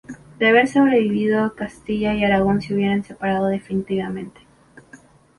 [0.39, 4.41] De haber sobrevivido, Castilla y Aragón se hubieran separado definitivamente.